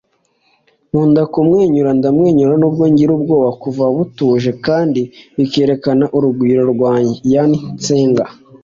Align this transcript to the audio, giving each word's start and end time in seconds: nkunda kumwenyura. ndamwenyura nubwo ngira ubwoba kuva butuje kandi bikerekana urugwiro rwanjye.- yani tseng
nkunda 0.89 1.21
kumwenyura. 1.33 1.89
ndamwenyura 1.99 2.53
nubwo 2.61 2.83
ngira 2.91 3.11
ubwoba 3.17 3.49
kuva 3.61 3.83
butuje 3.95 4.51
kandi 4.65 5.01
bikerekana 5.37 6.05
urugwiro 6.15 6.63
rwanjye.- 6.73 7.17
yani 7.33 7.57
tseng 7.83 8.17